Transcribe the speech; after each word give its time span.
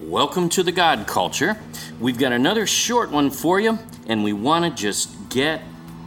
Welcome 0.00 0.50
to 0.50 0.62
the 0.62 0.72
God 0.72 1.06
Culture. 1.06 1.56
We've 1.98 2.18
got 2.18 2.30
another 2.30 2.66
short 2.66 3.10
one 3.10 3.30
for 3.30 3.58
you, 3.58 3.78
and 4.06 4.22
we 4.22 4.34
want 4.34 4.66
to 4.66 4.82
just 4.82 5.30
get 5.30 5.62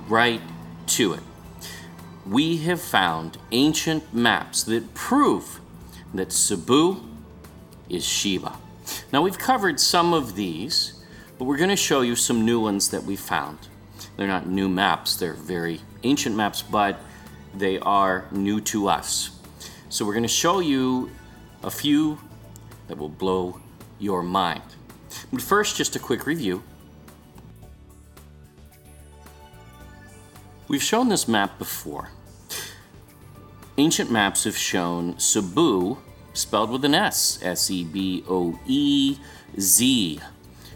right 0.08 0.42
to 0.90 1.14
it. 1.14 1.22
We 2.24 2.58
have 2.58 2.80
found 2.80 3.40
ancient 3.52 4.14
maps 4.14 4.62
that 4.66 4.94
prove 4.94 5.60
that 6.14 6.32
Cebu 6.32 7.04
is 7.90 8.06
Sheba. 8.06 8.54
Now, 9.12 9.24
we've 9.24 9.40
covered 9.40 9.80
some 9.80 10.14
of 10.14 10.36
these, 10.36 11.04
but 11.40 11.46
we're 11.46 11.58
going 11.58 11.72
to 11.72 11.76
show 11.76 12.02
you 12.02 12.16
some 12.16 12.46
new 12.46 12.60
ones 12.60 12.92
that 12.92 13.06
we 13.06 13.16
found. 13.16 13.58
They're 14.18 14.28
not 14.28 14.46
new 14.46 14.70
maps, 14.70 15.16
they're 15.16 15.34
very 15.34 15.82
ancient 16.04 16.36
maps, 16.36 16.62
but 16.62 17.00
they 17.56 17.80
are 17.80 18.28
new 18.30 18.62
to 18.62 18.88
us. 18.88 19.32
So, 19.90 20.06
we're 20.06 20.14
going 20.14 20.22
to 20.22 20.28
show 20.30 20.60
you 20.60 21.10
a 21.64 21.72
few 21.72 22.20
that 22.88 23.00
will 23.00 23.10
blow 23.10 23.60
your 24.00 24.24
mind. 24.24 24.64
But 25.32 25.42
first, 25.42 25.76
just 25.78 25.96
a 25.96 26.00
quick 26.00 26.26
review. 26.26 26.64
We've 30.68 30.84
shown 30.84 31.10
this 31.10 31.28
map 31.28 31.58
before. 31.58 32.10
Ancient 33.78 34.12
maps 34.12 34.44
have 34.44 34.58
shown 34.58 35.18
Cebu 35.18 35.98
spelled 36.34 36.70
with 36.70 36.86
an 36.86 36.94
S 36.94 37.40
S 37.42 37.72
E 37.72 37.84
B 37.84 38.24
O 38.30 38.60
E 38.68 39.18
Z. 39.60 40.20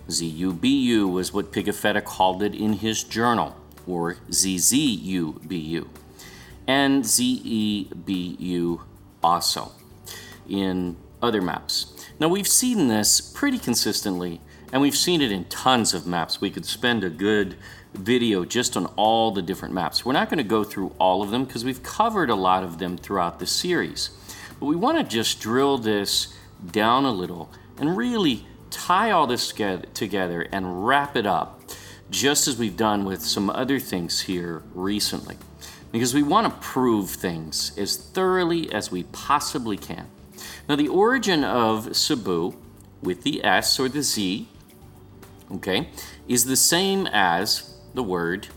Z 0.10 0.26
U 0.26 0.54
B 0.54 0.68
U 0.70 1.08
was 1.08 1.34
what 1.34 1.52
Pigafetta 1.52 2.04
called 2.04 2.44
it 2.44 2.56
in 2.56 2.74
his 2.74 3.04
journal, 3.04 3.56
or 3.88 4.18
Z 4.32 4.58
Z 4.58 4.78
U 4.78 5.40
B 5.48 5.58
U. 5.58 5.90
And 6.68 7.06
Z 7.06 7.42
E 7.44 7.90
B 8.06 8.36
U 8.40 8.82
also 9.24 9.72
in 10.50 10.98
other 11.24 11.42
maps. 11.42 11.94
Now, 12.20 12.28
we've 12.28 12.48
seen 12.48 12.90
this 12.90 13.22
pretty 13.22 13.58
consistently, 13.58 14.42
and 14.72 14.82
we've 14.82 14.96
seen 14.96 15.22
it 15.22 15.32
in 15.32 15.46
tons 15.46 15.94
of 15.94 16.06
maps. 16.06 16.42
We 16.42 16.52
could 16.52 16.66
spend 16.66 17.04
a 17.04 17.10
good 17.10 17.56
video 17.94 18.44
just 18.46 18.76
on 18.76 18.88
all 18.98 19.32
the 19.32 19.42
different 19.42 19.74
maps. 19.74 20.06
We're 20.06 20.14
not 20.14 20.30
going 20.30 20.38
to 20.38 20.44
go 20.44 20.64
through 20.64 20.96
all 21.00 21.22
of 21.24 21.32
them 21.32 21.46
because 21.46 21.64
we've 21.64 21.82
covered 21.82 22.30
a 22.30 22.36
lot 22.36 22.64
of 22.64 22.80
them 22.80 22.98
throughout 22.98 23.40
the 23.40 23.46
series. 23.46 24.10
But 24.60 24.66
we 24.66 24.76
want 24.76 24.98
to 24.98 25.04
just 25.04 25.39
drill 25.39 25.78
this 25.78 26.33
down 26.72 27.06
a 27.06 27.12
little 27.12 27.52
and 27.78 27.98
really 27.98 28.45
tie 28.70 29.12
all 29.12 29.28
this 29.28 29.52
together 29.52 30.48
and 30.52 30.88
wrap 30.88 31.16
it 31.16 31.26
up, 31.26 31.62
just 32.10 32.48
as 32.48 32.58
we've 32.58 32.78
done 32.78 33.06
with 33.06 33.22
some 33.22 33.50
other 33.50 33.80
things 33.80 34.22
here 34.22 34.64
recently. 34.73 35.38
Because 35.92 36.14
we 36.14 36.23
want 36.23 36.48
to 36.48 36.67
prove 36.67 37.12
things 37.12 37.78
as 37.78 37.95
thoroughly 37.95 38.72
as 38.73 38.92
we 38.92 39.04
possibly 39.04 39.78
can. 39.78 40.08
Now, 40.67 40.76
the 40.76 40.88
origin 40.88 41.44
of 41.44 41.95
Cebu 41.95 42.55
with 43.02 43.23
the 43.23 43.44
S 43.44 43.80
or 43.80 43.89
the 43.89 44.02
Z, 44.02 44.48
okay, 45.52 45.89
is 46.27 46.45
the 46.45 46.55
same 46.55 47.08
as 47.08 47.76
the 47.94 48.04
word 48.04 48.48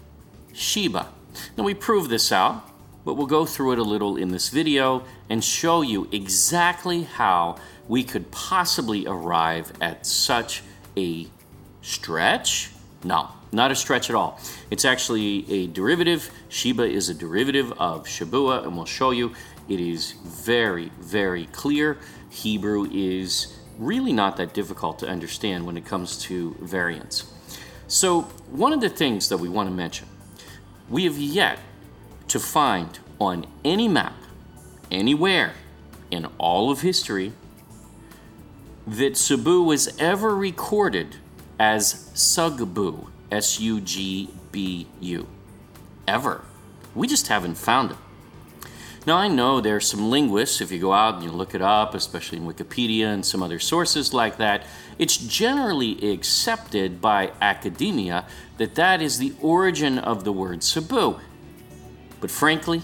Sheba. 0.53 1.09
Now, 1.57 1.65
we 1.65 1.75
prove 1.75 2.09
this 2.09 2.33
out, 2.33 2.63
but 3.05 3.15
we'll 3.15 3.27
go 3.27 3.45
through 3.45 3.73
it 3.73 3.79
a 3.79 3.85
little 3.85 4.17
in 4.17 4.31
this 4.31 4.49
video 4.49 5.05
and 5.29 5.43
show 5.45 5.83
you 5.83 6.09
exactly 6.11 7.03
how 7.03 7.57
we 7.89 8.03
could 8.03 8.31
possibly 8.31 9.07
arrive 9.07 9.73
at 9.81 10.07
such 10.07 10.63
a 10.97 11.27
stretch. 11.83 12.71
No, 13.05 13.29
not 13.53 13.71
a 13.71 13.77
stretch 13.77 14.11
at 14.11 14.17
all. 14.17 14.41
It's 14.71 14.85
actually 14.85 15.51
a 15.51 15.67
derivative. 15.69 16.31
Sheba 16.49 16.85
is 16.85 17.09
a 17.09 17.15
derivative 17.15 17.73
of 17.79 18.07
Shabua, 18.07 18.65
and 18.65 18.77
we'll 18.77 18.87
show 18.87 19.13
you 19.13 19.35
it 19.69 19.81
is 19.81 20.13
very, 20.25 20.91
very 21.01 21.47
clear. 21.47 21.99
Hebrew 22.31 22.89
is 22.93 23.57
really 23.79 24.13
not 24.13 24.37
that 24.37 24.55
difficult 24.55 24.99
to 25.01 25.09
understand 25.09 25.67
when 25.67 25.77
it 25.77 25.85
comes 25.85 26.19
to 26.23 26.57
variants. 26.61 27.33
So, 27.89 28.23
one 28.51 28.73
of 28.73 28.81
the 28.81 28.89
things 28.89 29.29
that 29.29 29.39
we 29.39 29.49
want 29.49 29.69
to 29.69 29.75
mention 29.75 30.09
we 30.89 31.05
have 31.05 31.19
yet 31.19 31.59
to 32.29 32.39
find 32.39 32.99
on 33.21 33.47
any 33.65 33.89
map, 33.89 34.15
anywhere 34.91 35.55
in 36.11 36.27
all 36.39 36.71
of 36.71 36.81
history, 36.81 37.33
that 38.87 39.17
Cebu 39.17 39.63
was 39.63 39.97
ever 39.99 40.35
recorded 40.35 41.17
as 41.59 42.11
Sugbu, 42.15 43.09
S 43.31 43.59
U 43.59 43.81
G 43.81 44.31
B 44.53 44.87
U. 45.01 45.27
Ever. 46.07 46.45
We 46.95 47.09
just 47.09 47.27
haven't 47.29 47.57
found 47.57 47.91
it. 47.93 47.97
Now, 49.07 49.19
I 49.19 49.29
know 49.29 49.61
there 49.61 49.77
are 49.77 49.81
some 49.81 50.11
linguists, 50.11 50.61
if 50.61 50.73
you 50.73 50.81
go 50.81 50.93
out 50.93 51.15
and 51.15 51.23
you 51.23 51.31
look 51.31 51.55
it 51.55 51.63
up, 51.63 51.95
especially 51.95 52.39
in 52.39 52.45
Wikipedia 52.45 53.07
and 53.07 53.25
some 53.25 53.41
other 53.41 53.61
sources 53.61 54.13
like 54.13 54.39
that, 54.39 54.65
it's 54.99 55.17
generally 55.17 56.13
accepted 56.13 57.01
by 57.01 57.31
academia 57.41 58.25
that 58.57 58.75
that 58.75 59.01
is 59.01 59.19
the 59.19 59.33
origin 59.41 60.01
of 60.01 60.25
the 60.25 60.33
word 60.33 60.65
Cebu. 60.65 61.21
But 62.21 62.33
frankly, 62.33 62.83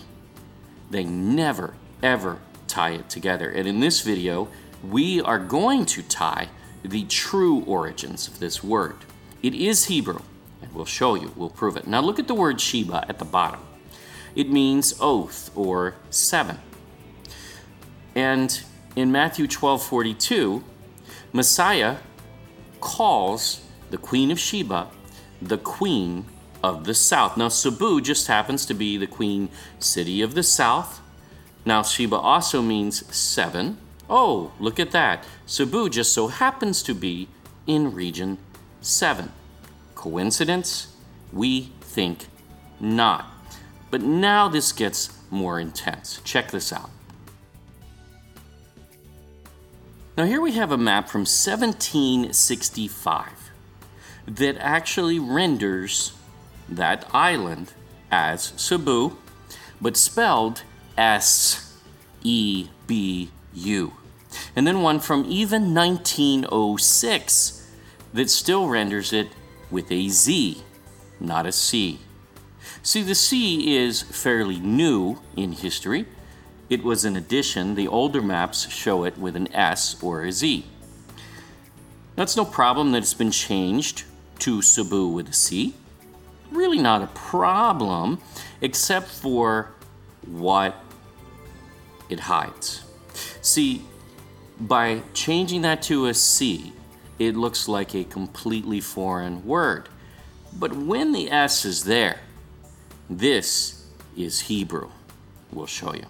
they 0.91 1.03
never, 1.03 1.75
ever 2.05 2.39
tie 2.69 2.91
it 2.91 3.09
together. 3.09 3.51
And 3.51 3.67
in 3.67 3.81
this 3.81 4.03
video, 4.03 4.47
we 4.89 5.21
are 5.21 5.41
going 5.41 5.87
to 5.87 6.03
tie 6.03 6.51
the 6.85 7.03
true 7.07 7.65
origins 7.65 8.29
of 8.29 8.39
this 8.39 8.63
word. 8.63 8.99
It 9.43 9.55
is 9.55 9.87
Hebrew, 9.87 10.21
and 10.61 10.73
we'll 10.73 10.85
show 10.85 11.17
you, 11.17 11.33
we'll 11.35 11.51
prove 11.51 11.77
it. 11.77 11.89
Now, 11.89 12.01
look 12.01 12.21
at 12.21 12.29
the 12.29 12.35
word 12.35 12.61
Sheba 12.61 13.07
at 13.09 13.19
the 13.19 13.25
bottom 13.25 13.59
it 14.35 14.51
means 14.51 14.95
oath 15.01 15.51
or 15.55 15.95
seven. 16.11 16.59
And 18.15 18.63
in 18.97 19.11
Matthew 19.13 19.47
12 19.47 19.83
42, 19.83 20.65
Messiah 21.33 21.97
calls 22.81 23.63
the 23.91 23.99
Queen 23.99 24.31
of 24.31 24.39
Sheba 24.39 24.89
the 25.43 25.59
Queen 25.59 26.25
of 26.63 26.85
the 26.85 26.95
South. 26.95 27.37
Now, 27.37 27.49
Cebu 27.49 28.01
just 28.01 28.29
happens 28.29 28.65
to 28.67 28.75
be 28.75 28.97
the 28.97 29.07
Queen 29.07 29.49
City 29.79 30.23
of 30.23 30.35
the 30.35 30.43
South. 30.43 31.01
Now, 31.65 31.83
Sheba 31.83 32.17
also 32.17 32.63
means 32.63 33.15
seven. 33.15 33.79
Oh, 34.09 34.53
look 34.61 34.79
at 34.79 34.93
that. 34.93 35.25
Cebu 35.47 35.89
just 35.89 36.13
so 36.13 36.29
happens 36.29 36.83
to 36.85 36.95
be 36.95 37.29
in 37.67 37.93
Region 37.93 38.39
7. 38.81 39.33
Coincidence? 39.95 40.95
We 41.33 41.73
think 41.81 42.27
not. 42.81 43.32
But 43.93 44.01
now 44.01 44.49
this 44.49 44.73
gets 44.73 45.11
more 45.31 45.61
intense. 45.61 46.21
Check 46.25 46.51
this 46.51 46.73
out. 46.73 46.91
Now, 50.17 50.25
here 50.25 50.41
we 50.41 50.53
have 50.53 50.73
a 50.73 50.79
map 50.79 51.11
from 51.11 51.27
1765 51.27 53.51
that 54.27 54.57
actually 54.59 55.19
renders 55.19 56.15
that 56.71 57.07
island 57.13 57.75
as 58.11 58.55
Cebu, 58.57 59.19
but 59.79 59.99
spelled 59.99 60.63
S 60.97 61.77
E 62.23 62.69
B 62.87 63.31
U. 63.53 63.93
And 64.57 64.67
then 64.67 64.81
one 64.81 65.01
from 65.01 65.27
even 65.29 65.75
1906 65.75 67.69
that 68.15 68.31
still 68.31 68.69
renders 68.69 69.13
it 69.13 69.29
with 69.71 69.93
a 69.93 70.09
Z, 70.09 70.63
not 71.21 71.45
a 71.45 71.53
C. 71.53 71.99
See, 72.85 73.03
the 73.03 73.15
C 73.15 73.77
is 73.77 74.03
fairly 74.03 74.59
new 74.59 75.19
in 75.37 75.53
history. 75.53 76.07
It 76.69 76.83
was 76.83 77.05
an 77.05 77.17
addition. 77.17 77.77
The 77.77 77.87
older 77.87 78.21
maps 78.21 78.69
show 78.71 79.05
it 79.05 79.17
with 79.17 79.37
an 79.37 79.53
S 79.55 80.03
or 80.03 80.25
a 80.25 80.33
Z. 80.33 80.65
That's 82.17 82.37
no 82.37 82.45
problem 82.45 82.91
that 82.93 82.99
it's 82.99 83.15
been 83.15 83.31
changed 83.31 84.05
to 84.41 84.63
Cebu 84.63 85.07
with 85.07 85.29
a 85.29 85.33
C. 85.33 85.75
Really 86.51 86.79
not 86.79 87.03
a 87.03 87.07
problem, 87.07 88.21
except 88.61 89.07
for 89.07 89.71
what 90.27 90.75
it 92.09 92.21
hides. 92.21 92.85
See, 93.41 93.83
by 94.59 95.03
changing 95.15 95.63
that 95.63 95.83
to 95.83 96.07
a 96.07 96.15
C, 96.15 96.73
it 97.19 97.37
looks 97.37 97.69
like 97.69 97.95
a 97.95 98.03
completely 98.03 98.81
foreign 98.81 99.47
word. 99.47 99.89
But 100.53 100.75
when 100.75 101.13
the 101.13 101.31
S 101.31 101.65
is 101.65 101.85
there, 101.85 102.21
this 103.19 103.87
is 104.17 104.41
Hebrew. 104.41 104.91
We'll 105.53 105.67
show 105.67 105.95
you. 105.95 106.07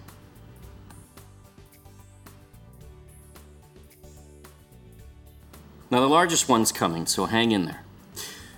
Now, 5.90 6.00
the 6.00 6.08
largest 6.08 6.48
one's 6.48 6.72
coming, 6.72 7.06
so 7.06 7.26
hang 7.26 7.52
in 7.52 7.66
there. 7.66 7.84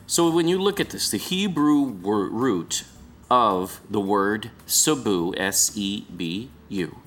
So, 0.07 0.31
when 0.31 0.47
you 0.47 0.59
look 0.59 0.79
at 0.79 0.91
this, 0.91 1.11
the 1.11 1.19
Hebrew 1.19 1.87
root 1.87 2.85
of 3.31 3.81
the 3.91 4.01
word 4.01 4.51
Cebu, 4.67 5.35
S 5.37 5.73
E 5.75 6.07
B 6.15 6.51
U, 6.69 6.99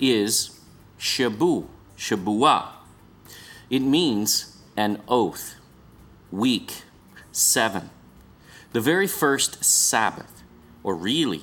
is 0.00 0.58
Shabu, 0.98 1.68
Shabua. 1.96 2.70
It 3.70 3.80
means 3.80 4.56
an 4.76 5.00
oath, 5.06 5.54
week, 6.32 6.82
seven. 7.30 7.90
The 8.72 8.80
very 8.80 9.06
first 9.06 9.64
Sabbath 9.64 10.35
or 10.86 10.94
really, 10.94 11.42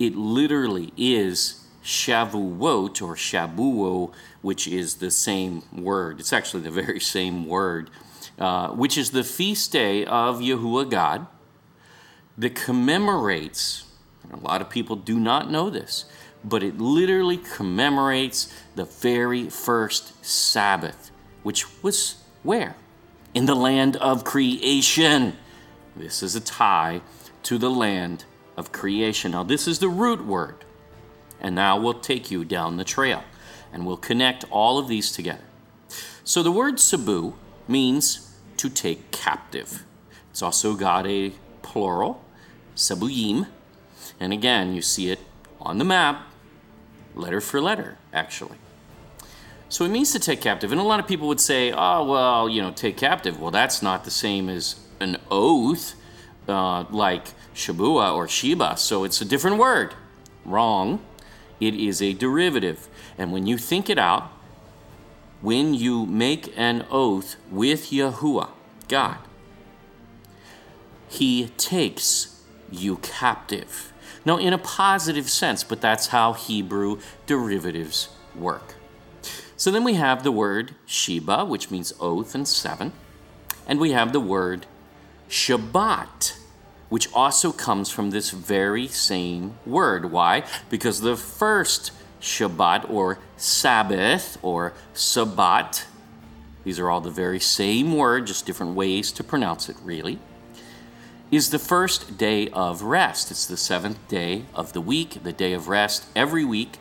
it 0.00 0.16
literally 0.16 0.92
is 0.96 1.64
Shavuot 1.84 3.00
or 3.00 3.14
Shabuo, 3.14 4.12
which 4.40 4.66
is 4.66 4.96
the 4.96 5.12
same 5.12 5.62
word. 5.72 6.18
It's 6.18 6.32
actually 6.32 6.64
the 6.64 6.72
very 6.72 6.98
same 6.98 7.46
word, 7.46 7.90
uh, 8.40 8.70
which 8.70 8.98
is 8.98 9.12
the 9.12 9.22
feast 9.22 9.70
day 9.70 10.04
of 10.04 10.40
Yahuwah 10.40 10.90
God 10.90 11.28
that 12.36 12.56
commemorates, 12.56 13.84
a 14.32 14.36
lot 14.38 14.60
of 14.60 14.68
people 14.68 14.96
do 14.96 15.20
not 15.20 15.48
know 15.48 15.70
this, 15.70 16.06
but 16.42 16.64
it 16.64 16.78
literally 16.78 17.36
commemorates 17.36 18.52
the 18.74 18.84
very 18.84 19.48
first 19.48 20.24
Sabbath, 20.24 21.12
which 21.44 21.84
was 21.84 22.16
where? 22.42 22.74
In 23.32 23.46
the 23.46 23.54
land 23.54 23.94
of 23.98 24.24
creation. 24.24 25.36
This 25.94 26.20
is 26.20 26.34
a 26.34 26.40
tie 26.40 27.00
to 27.44 27.58
the 27.58 27.70
land 27.70 28.24
of 28.56 28.72
creation. 28.72 29.32
Now, 29.32 29.42
this 29.42 29.66
is 29.66 29.78
the 29.78 29.88
root 29.88 30.24
word. 30.24 30.64
And 31.40 31.54
now 31.54 31.78
we'll 31.78 32.00
take 32.00 32.30
you 32.30 32.44
down 32.44 32.76
the 32.76 32.84
trail 32.84 33.24
and 33.72 33.86
we'll 33.86 33.96
connect 33.96 34.44
all 34.50 34.78
of 34.78 34.88
these 34.88 35.10
together. 35.10 35.44
So, 36.24 36.42
the 36.42 36.52
word 36.52 36.78
sabu 36.78 37.34
means 37.66 38.36
to 38.58 38.70
take 38.70 39.10
captive. 39.10 39.84
It's 40.30 40.42
also 40.42 40.74
got 40.74 41.06
a 41.06 41.32
plural, 41.62 42.22
sabuyim. 42.76 43.48
And 44.20 44.32
again, 44.32 44.74
you 44.74 44.82
see 44.82 45.10
it 45.10 45.18
on 45.60 45.78
the 45.78 45.84
map, 45.84 46.26
letter 47.14 47.40
for 47.40 47.60
letter, 47.60 47.98
actually. 48.12 48.58
So 49.68 49.86
it 49.86 49.88
means 49.88 50.12
to 50.12 50.18
take 50.18 50.42
captive. 50.42 50.70
And 50.70 50.80
a 50.80 50.84
lot 50.84 51.00
of 51.00 51.08
people 51.08 51.28
would 51.28 51.40
say, 51.40 51.72
oh, 51.72 52.04
well, 52.04 52.48
you 52.48 52.60
know, 52.60 52.72
take 52.72 52.96
captive. 52.96 53.40
Well, 53.40 53.50
that's 53.50 53.82
not 53.82 54.04
the 54.04 54.10
same 54.10 54.48
as 54.50 54.78
an 55.00 55.16
oath 55.30 55.94
uh, 56.48 56.84
like 56.90 57.28
Shabua 57.54 58.14
or 58.14 58.28
Sheba, 58.28 58.76
so 58.76 59.04
it's 59.04 59.20
a 59.20 59.24
different 59.24 59.58
word. 59.58 59.94
Wrong. 60.44 61.00
It 61.60 61.74
is 61.74 62.02
a 62.02 62.12
derivative. 62.12 62.88
And 63.16 63.32
when 63.32 63.46
you 63.46 63.56
think 63.56 63.88
it 63.88 63.98
out, 63.98 64.30
when 65.40 65.74
you 65.74 66.06
make 66.06 66.52
an 66.56 66.86
oath 66.90 67.36
with 67.50 67.90
Yahuwah, 67.90 68.50
God, 68.88 69.18
He 71.08 71.48
takes 71.56 72.42
you 72.70 72.96
captive. 72.96 73.92
Now, 74.24 74.38
in 74.38 74.52
a 74.52 74.58
positive 74.58 75.28
sense, 75.28 75.64
but 75.64 75.80
that's 75.80 76.08
how 76.08 76.32
Hebrew 76.32 77.00
derivatives 77.26 78.08
work. 78.34 78.74
So 79.56 79.70
then 79.70 79.84
we 79.84 79.94
have 79.94 80.22
the 80.22 80.32
word 80.32 80.74
Sheba, 80.86 81.44
which 81.44 81.70
means 81.70 81.92
oath 82.00 82.34
and 82.34 82.46
seven, 82.46 82.92
and 83.66 83.78
we 83.78 83.92
have 83.92 84.12
the 84.12 84.20
word 84.20 84.66
Shabbat, 85.32 86.36
which 86.90 87.10
also 87.14 87.52
comes 87.52 87.88
from 87.88 88.10
this 88.10 88.30
very 88.30 88.86
same 88.86 89.54
word. 89.64 90.12
Why? 90.12 90.44
Because 90.68 91.00
the 91.00 91.16
first 91.16 91.90
Shabbat 92.20 92.90
or 92.90 93.18
Sabbath 93.38 94.36
or 94.42 94.74
Sabbat, 94.92 95.86
these 96.64 96.78
are 96.78 96.90
all 96.90 97.00
the 97.00 97.10
very 97.10 97.40
same 97.40 97.96
word, 97.96 98.26
just 98.26 98.44
different 98.44 98.74
ways 98.74 99.10
to 99.12 99.24
pronounce 99.24 99.70
it, 99.70 99.76
really, 99.82 100.18
is 101.30 101.48
the 101.48 101.58
first 101.58 102.18
day 102.18 102.48
of 102.48 102.82
rest. 102.82 103.30
It's 103.30 103.46
the 103.46 103.56
seventh 103.56 104.06
day 104.08 104.44
of 104.54 104.74
the 104.74 104.82
week, 104.82 105.22
the 105.22 105.32
day 105.32 105.54
of 105.54 105.66
rest 105.66 106.04
every 106.14 106.44
week, 106.44 106.76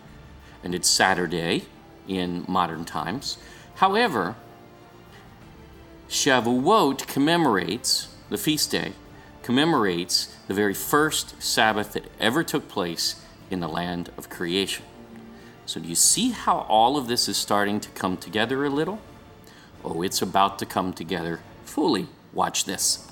and 0.61 0.75
it's 0.75 0.89
Saturday 0.89 1.67
in 2.05 2.43
modern 2.49 2.83
times. 2.83 3.37
However, 3.75 4.35
Shavuot 6.09 7.07
commemorates 7.07 8.09
the 8.31 8.37
feast 8.37 8.71
day 8.71 8.93
commemorates 9.43 10.35
the 10.47 10.53
very 10.53 10.73
first 10.73 11.39
Sabbath 11.41 11.93
that 11.93 12.05
ever 12.19 12.43
took 12.43 12.67
place 12.69 13.23
in 13.51 13.59
the 13.59 13.67
land 13.67 14.09
of 14.17 14.29
creation. 14.29 14.85
So, 15.65 15.79
do 15.79 15.87
you 15.87 15.95
see 15.95 16.31
how 16.31 16.59
all 16.69 16.97
of 16.97 17.07
this 17.07 17.27
is 17.27 17.37
starting 17.37 17.79
to 17.81 17.89
come 17.89 18.17
together 18.17 18.65
a 18.65 18.69
little? 18.69 18.99
Oh, 19.83 20.01
it's 20.01 20.21
about 20.21 20.59
to 20.59 20.65
come 20.65 20.93
together 20.93 21.41
fully. 21.65 22.07
Watch 22.33 22.65
this. 22.65 23.07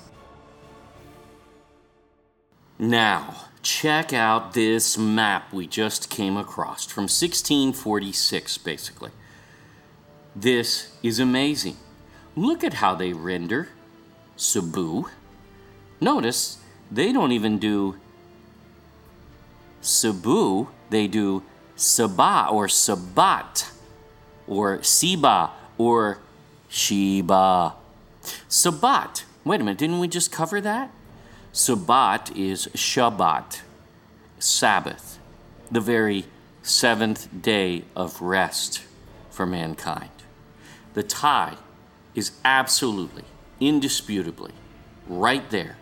Now, 2.78 3.48
check 3.62 4.14
out 4.14 4.54
this 4.54 4.96
map 4.96 5.52
we 5.52 5.66
just 5.66 6.08
came 6.08 6.36
across 6.38 6.86
from 6.86 7.02
1646, 7.02 8.56
basically. 8.58 9.10
This 10.34 10.96
is 11.02 11.18
amazing. 11.18 11.76
Look 12.34 12.64
at 12.64 12.74
how 12.74 12.94
they 12.94 13.12
render 13.12 13.68
Cebu 14.40 15.04
Notice 16.00 16.56
they 16.90 17.12
don't 17.12 17.30
even 17.30 17.58
do 17.58 17.96
Cebu, 19.82 20.68
they 20.88 21.06
do 21.06 21.42
Sabah 21.76 22.50
or 22.50 22.66
Sabat 22.66 23.70
or 24.46 24.78
Siba 24.78 25.50
or 25.78 26.18
Sheba. 26.68 27.74
Sabat. 28.48 29.24
Wait 29.44 29.60
a 29.60 29.64
minute, 29.64 29.78
didn't 29.78 30.00
we 30.00 30.08
just 30.08 30.32
cover 30.32 30.60
that? 30.60 30.90
Sabat 31.52 32.34
is 32.36 32.68
Shabbat, 32.68 33.60
Sabbath, 34.38 35.18
the 35.70 35.80
very 35.80 36.24
seventh 36.62 37.28
day 37.42 37.84
of 37.96 38.20
rest 38.20 38.82
for 39.30 39.46
mankind. 39.46 40.10
The 40.94 41.02
tie 41.02 41.56
is 42.14 42.32
absolutely, 42.44 43.24
indisputably 43.60 44.52
right 45.06 45.48
there 45.50 45.76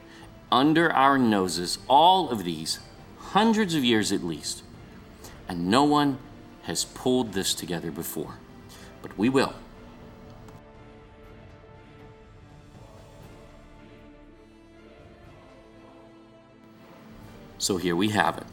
under 0.51 0.93
our 0.93 1.19
noses, 1.19 1.79
all 1.89 2.31
of 2.31 2.45
these, 2.45 2.81
hundreds 3.19 3.75
of 3.75 3.85
years 3.85 4.13
at 4.13 4.25
least. 4.25 4.63
And 5.49 5.69
no 5.69 5.85
one 5.85 6.19
has 6.63 6.85
pulled 6.85 7.33
this 7.33 7.55
together 7.55 7.91
before. 7.91 8.39
But 9.01 9.17
we 9.17 9.29
will. 9.29 9.55
So 17.59 17.77
here 17.77 17.97
we 17.97 18.11
have 18.11 18.39
it. 18.39 18.47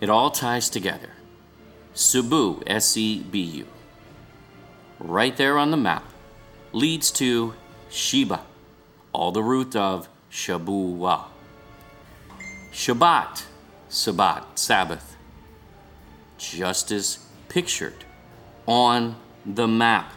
It 0.00 0.08
all 0.08 0.30
ties 0.30 0.70
together. 0.70 1.10
Cebu, 1.92 2.62
S 2.66 2.96
E 2.96 3.20
B 3.20 3.40
U, 3.40 3.66
right 5.00 5.36
there 5.36 5.58
on 5.58 5.70
the 5.70 5.76
map, 5.76 6.04
leads 6.72 7.10
to 7.12 7.54
Sheba, 7.90 8.40
all 9.12 9.32
the 9.32 9.42
root 9.42 9.74
of 9.74 10.08
Shabua. 10.30 11.24
Shabbat, 12.72 13.44
Sabbat, 13.88 14.58
Sabbath, 14.58 15.16
just 16.36 16.90
as 16.90 17.18
pictured 17.48 18.04
on 18.66 19.16
the 19.44 19.66
map. 19.66 20.12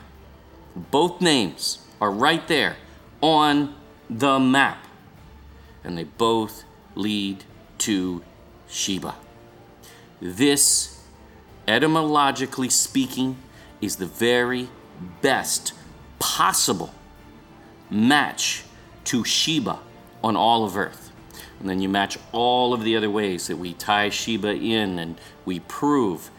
Both 0.75 1.22
names 1.22 1.80
are 2.00 2.12
right 2.12 2.48
there 2.48 2.78
on 3.22 3.74
the 4.10 4.40
map, 4.40 4.86
and 5.84 5.98
they 5.98 6.04
both 6.04 6.63
lead 6.96 7.44
to 7.80 8.22
Sheba. 8.70 9.16
This, 10.22 11.01
etymologically 11.68 12.70
speaking, 12.70 13.38
is 13.80 13.96
the 13.96 14.06
very 14.06 14.70
best 15.22 15.74
possible 16.20 16.94
match 17.92 18.64
to 19.04 19.24
Sheba 19.24 19.80
on 20.24 20.36
all 20.36 20.64
of 20.64 20.78
earth. 20.78 21.12
And 21.60 21.70
then 21.70 21.80
you 21.82 21.90
match 21.90 22.18
all 22.32 22.74
of 22.74 22.84
the 22.84 22.96
other 22.96 23.10
ways 23.10 23.48
that 23.48 23.58
we 23.58 23.74
tie 23.74 24.10
Sheba 24.10 24.56
in 24.56 24.98
and 24.98 25.20
we 25.46 25.60
prove 25.60 26.32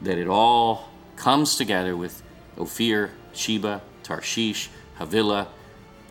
that 0.00 0.18
it 0.18 0.28
all 0.28 0.90
comes 1.16 1.56
together 1.56 1.96
with 1.96 2.22
Ophir, 2.56 3.10
Sheba, 3.32 3.82
Tarshish, 4.04 4.70
Havilah, 4.98 5.48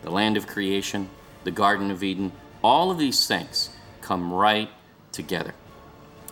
the 0.02 0.10
land 0.10 0.36
of 0.36 0.46
creation, 0.46 1.08
the 1.44 1.50
Garden 1.50 1.90
of 1.90 2.02
Eden. 2.02 2.32
All 2.62 2.90
of 2.90 2.98
these 2.98 3.26
things 3.26 3.70
come 4.02 4.32
right 4.32 4.68
together. 5.12 5.54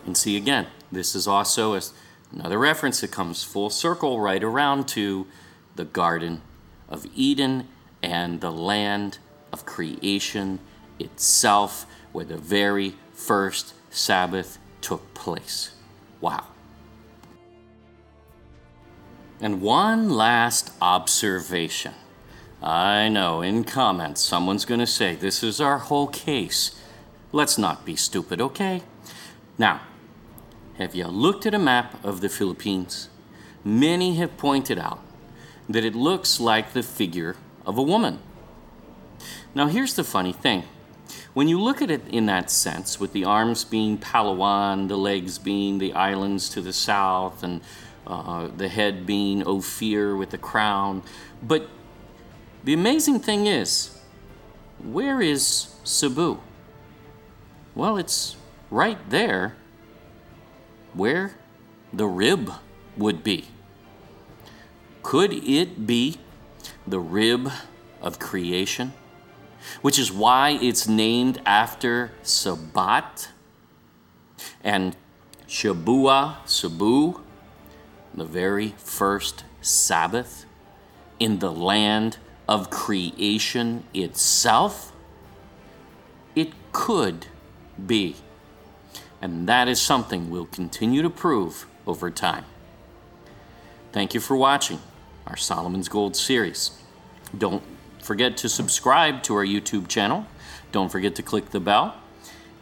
And 0.05 0.15
see 0.15 0.37
again, 0.37 0.67
this 0.91 1.15
is 1.15 1.27
also 1.27 1.73
a, 1.73 1.81
another 2.31 2.59
reference 2.59 3.01
that 3.01 3.11
comes 3.11 3.43
full 3.43 3.69
circle 3.69 4.19
right 4.19 4.43
around 4.43 4.87
to 4.89 5.25
the 5.75 5.85
Garden 5.85 6.41
of 6.89 7.05
Eden 7.15 7.67
and 8.07 8.39
the 8.39 8.51
land 8.51 9.17
of 9.51 9.65
creation 9.65 10.59
itself, 10.97 11.85
where 12.13 12.23
the 12.23 12.37
very 12.37 12.95
first 13.13 13.73
Sabbath 13.89 14.57
took 14.79 15.13
place. 15.13 15.71
Wow. 16.21 16.45
And 19.41 19.61
one 19.61 20.09
last 20.09 20.71
observation. 20.81 21.93
I 22.63 23.09
know 23.09 23.41
in 23.41 23.65
comments 23.65 24.21
someone's 24.21 24.63
going 24.63 24.79
to 24.79 24.87
say, 24.87 25.13
This 25.13 25.43
is 25.43 25.59
our 25.59 25.77
whole 25.77 26.07
case. 26.07 26.81
Let's 27.33 27.57
not 27.57 27.85
be 27.85 27.97
stupid, 27.97 28.39
okay? 28.39 28.83
Now, 29.57 29.81
have 30.77 30.95
you 30.95 31.07
looked 31.07 31.45
at 31.45 31.53
a 31.53 31.59
map 31.59 32.03
of 32.05 32.21
the 32.21 32.29
Philippines? 32.29 33.09
Many 33.65 34.15
have 34.15 34.37
pointed 34.37 34.79
out 34.79 35.01
that 35.67 35.83
it 35.83 35.93
looks 35.93 36.39
like 36.39 36.71
the 36.71 36.83
figure 36.83 37.35
of 37.67 37.77
a 37.77 37.83
woman. 37.83 38.19
Now, 39.53 39.67
here's 39.67 39.93
the 39.93 40.03
funny 40.03 40.33
thing 40.33 40.63
When 41.33 41.47
you 41.47 41.61
look 41.61 41.81
at 41.81 41.91
it 41.91 42.07
in 42.07 42.25
that 42.25 42.49
sense, 42.49 42.99
with 42.99 43.13
the 43.13 43.25
arms 43.25 43.63
being 43.63 43.97
Palawan, 43.99 44.87
the 44.87 44.97
legs 44.97 45.37
being 45.37 45.77
the 45.77 45.93
islands 45.93 46.49
to 46.49 46.61
the 46.61 46.73
south, 46.73 47.43
and 47.43 47.61
uh, 48.07 48.47
the 48.47 48.69
head 48.69 49.05
being 49.05 49.45
Ophir 49.45 50.15
with 50.15 50.31
the 50.31 50.37
crown, 50.37 51.03
but 51.43 51.69
the 52.63 52.73
amazing 52.73 53.19
thing 53.19 53.45
is, 53.45 53.99
where 54.79 55.21
is 55.21 55.75
Cebu? 55.83 56.39
Well, 57.75 57.97
it's 57.97 58.35
right 58.71 58.97
there 59.09 59.55
where 60.93 61.35
the 61.93 62.07
rib 62.07 62.51
would 62.97 63.23
be. 63.23 63.45
Could 65.03 65.33
it 65.33 65.85
be 65.85 66.17
the 66.85 66.99
rib 66.99 67.51
of 68.01 68.19
creation? 68.19 68.93
Which 69.81 69.99
is 69.99 70.11
why 70.11 70.57
it's 70.61 70.87
named 70.87 71.41
after 71.45 72.11
Sabat 72.23 73.29
and 74.63 74.95
Shabua, 75.47 76.37
Sabu, 76.45 77.21
the 78.13 78.25
very 78.25 78.75
first 78.77 79.43
Sabbath 79.61 80.45
in 81.19 81.39
the 81.39 81.51
land 81.51 82.17
of 82.47 82.69
creation 82.69 83.83
itself? 83.93 84.93
It 86.35 86.53
could 86.71 87.27
be. 87.85 88.15
And 89.21 89.49
that 89.49 89.67
is 89.67 89.81
something 89.81 90.29
we'll 90.29 90.45
continue 90.45 91.01
to 91.01 91.09
prove 91.09 91.65
over 91.87 92.11
time. 92.11 92.45
Thank 93.91 94.13
you 94.13 94.19
for 94.19 94.35
watching 94.35 94.79
our 95.27 95.37
Solomon's 95.37 95.89
Gold 95.89 96.15
series. 96.15 96.71
Don't 97.37 97.61
forget 98.01 98.37
to 98.37 98.49
subscribe 98.49 99.21
to 99.23 99.35
our 99.35 99.45
YouTube 99.45 99.87
channel. 99.87 100.25
Don't 100.71 100.89
forget 100.89 101.13
to 101.15 101.23
click 101.23 101.51
the 101.51 101.59
bell. 101.59 101.95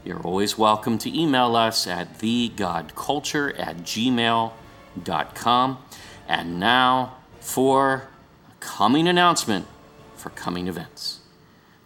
you're 0.05 0.21
always 0.21 0.57
welcome 0.57 0.97
to 0.99 1.19
email 1.19 1.55
us 1.55 1.87
at 1.87 2.19
thegodculture 2.19 3.59
at 3.59 3.79
gmail.com. 3.79 5.77
And 6.27 6.59
now 6.59 7.15
for 7.39 8.07
a 8.49 8.53
coming 8.59 9.07
announcement 9.07 9.67
for 10.15 10.29
coming 10.31 10.67
events. 10.67 11.14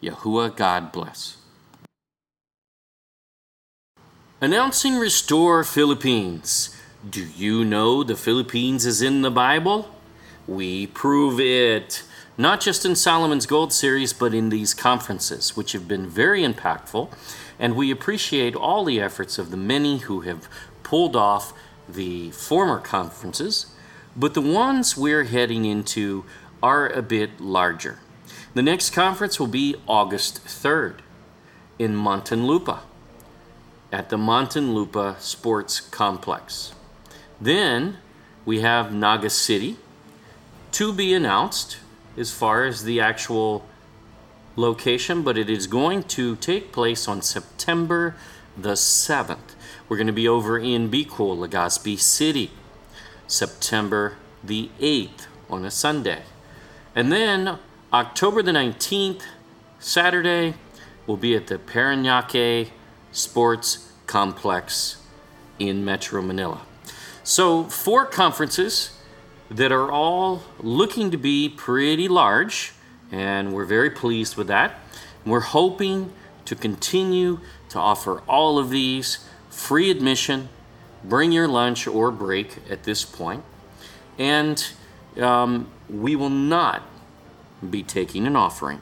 Yahuwah 0.01 0.55
God 0.55 0.91
bless. 0.91 1.37
Announcing 4.41 4.95
Restore 4.95 5.63
Philippines. 5.65 6.75
Do 7.07 7.25
you 7.35 7.65
know 7.65 8.03
the 8.03 8.15
Philippines 8.15 8.85
is 8.85 9.01
in 9.01 9.21
the 9.21 9.31
Bible? 9.31 9.93
We 10.47 10.87
prove 10.87 11.39
it 11.39 12.03
not 12.37 12.61
just 12.61 12.85
in 12.85 12.95
Solomon's 12.95 13.45
Gold 13.45 13.73
series, 13.73 14.13
but 14.13 14.33
in 14.33 14.47
these 14.47 14.73
conferences, 14.73 15.57
which 15.57 15.73
have 15.73 15.89
been 15.89 16.07
very 16.07 16.41
impactful. 16.41 17.11
And 17.59 17.75
we 17.75 17.91
appreciate 17.91 18.55
all 18.55 18.85
the 18.85 19.01
efforts 19.01 19.37
of 19.37 19.51
the 19.51 19.57
many 19.57 19.97
who 19.97 20.21
have 20.21 20.47
pulled 20.83 21.17
off 21.17 21.51
the 21.89 22.31
former 22.31 22.79
conferences, 22.79 23.65
but 24.15 24.35
the 24.35 24.41
ones 24.41 24.95
we're 24.95 25.25
heading 25.25 25.65
into 25.65 26.23
are 26.63 26.87
a 26.87 27.01
bit 27.01 27.41
larger. 27.41 27.99
The 28.55 28.63
next 28.63 28.89
conference 28.91 29.39
will 29.39 29.47
be 29.47 29.75
August 29.87 30.43
3rd 30.45 31.01
in 31.77 31.95
Muntinlupa 31.95 32.79
at 33.91 34.09
the 34.09 34.17
Muntinlupa 34.17 35.19
Sports 35.19 35.79
Complex. 35.79 36.73
Then 37.39 37.97
we 38.45 38.61
have 38.61 38.91
Naga 38.91 39.29
City 39.29 39.77
to 40.71 40.91
be 40.91 41.13
announced 41.13 41.77
as 42.17 42.31
far 42.31 42.65
as 42.65 42.83
the 42.83 42.99
actual 42.99 43.67
location, 44.55 45.21
but 45.21 45.37
it 45.37 45.49
is 45.49 45.67
going 45.67 46.03
to 46.03 46.35
take 46.35 46.71
place 46.71 47.07
on 47.07 47.21
September 47.21 48.15
the 48.57 48.73
7th. 48.73 49.55
We're 49.87 49.97
going 49.97 50.07
to 50.07 50.13
be 50.13 50.27
over 50.27 50.57
in 50.57 50.89
Bicol, 50.89 51.37
Legazpi 51.37 51.99
City, 51.99 52.49
September 53.27 54.15
the 54.43 54.71
8th 54.79 55.27
on 55.51 55.65
a 55.65 55.71
Sunday. 55.71 56.23
And 56.95 57.11
then 57.11 57.59
October 57.91 58.43
the 58.43 58.51
19th, 58.51 59.23
Saturday, 59.79 60.53
will 61.07 61.17
be 61.17 61.35
at 61.35 61.47
the 61.47 61.57
Parañaque 61.57 62.69
Sports 63.11 63.91
Complex 64.05 65.01
in 65.57 65.83
Metro 65.83 66.21
Manila. 66.21 66.61
So, 67.23 67.63
four 67.63 68.05
conferences 68.05 68.91
that 69.49 69.71
are 69.71 69.91
all 69.91 70.43
looking 70.59 71.09
to 71.09 71.17
be 71.17 71.49
pretty 71.49 72.07
large, 72.07 72.73
and 73.11 73.53
we're 73.53 73.65
very 73.65 73.89
pleased 73.89 74.35
with 74.35 74.45
that. 74.47 74.75
We're 75.25 75.39
hoping 75.39 76.13
to 76.45 76.55
continue 76.55 77.39
to 77.69 77.79
offer 77.79 78.21
all 78.27 78.59
of 78.59 78.69
these 78.69 79.27
free 79.49 79.89
admission, 79.89 80.49
bring 81.03 81.31
your 81.31 81.47
lunch 81.47 81.87
or 81.87 82.11
break 82.11 82.59
at 82.69 82.83
this 82.83 83.03
point, 83.03 83.43
and 84.19 84.73
um, 85.17 85.71
we 85.89 86.15
will 86.15 86.29
not 86.29 86.83
be 87.67 87.83
taking 87.83 88.25
an 88.27 88.35
offering. 88.35 88.81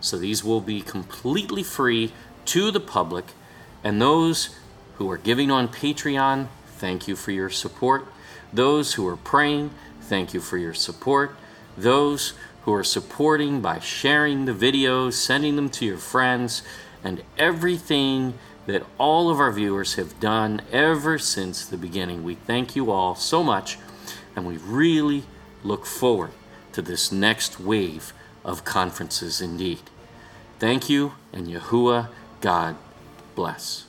So 0.00 0.18
these 0.18 0.44
will 0.44 0.60
be 0.60 0.82
completely 0.82 1.62
free 1.62 2.12
to 2.46 2.70
the 2.70 2.80
public. 2.80 3.24
And 3.82 4.00
those 4.00 4.56
who 4.96 5.10
are 5.10 5.16
giving 5.16 5.50
on 5.50 5.68
Patreon, 5.68 6.48
thank 6.66 7.08
you 7.08 7.16
for 7.16 7.30
your 7.30 7.50
support. 7.50 8.06
Those 8.52 8.94
who 8.94 9.06
are 9.08 9.16
praying, 9.16 9.70
thank 10.02 10.34
you 10.34 10.40
for 10.40 10.58
your 10.58 10.74
support. 10.74 11.34
Those 11.76 12.34
who 12.62 12.72
are 12.74 12.84
supporting 12.84 13.60
by 13.60 13.78
sharing 13.78 14.44
the 14.44 14.52
videos, 14.52 15.14
sending 15.14 15.56
them 15.56 15.68
to 15.70 15.84
your 15.84 15.98
friends, 15.98 16.62
and 17.02 17.22
everything 17.38 18.34
that 18.66 18.82
all 18.98 19.28
of 19.28 19.40
our 19.40 19.52
viewers 19.52 19.94
have 19.94 20.18
done 20.20 20.62
ever 20.72 21.18
since 21.18 21.66
the 21.66 21.76
beginning. 21.76 22.24
We 22.24 22.34
thank 22.34 22.74
you 22.76 22.90
all 22.90 23.14
so 23.14 23.42
much, 23.42 23.78
and 24.34 24.46
we 24.46 24.56
really 24.58 25.24
look 25.62 25.84
forward 25.84 26.30
to 26.74 26.82
this 26.82 27.10
next 27.10 27.58
wave 27.58 28.12
of 28.44 28.64
conferences 28.64 29.40
indeed. 29.40 29.80
Thank 30.58 30.90
you, 30.90 31.14
and 31.32 31.46
Yahuwah 31.46 32.08
God 32.40 32.76
bless. 33.34 33.86